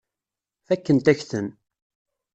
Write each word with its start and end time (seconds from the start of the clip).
Fakkent-ak-ten. 0.67 1.47